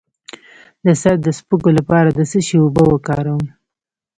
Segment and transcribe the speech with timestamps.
[0.85, 3.43] د سر د سپږو لپاره د څه شي اوبه وکاروم؟